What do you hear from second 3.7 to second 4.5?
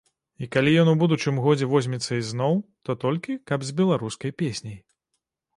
беларускай